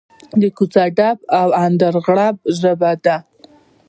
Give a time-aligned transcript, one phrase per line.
[0.41, 3.15] د کوڅه ډب او اندرغړب ژبه ده.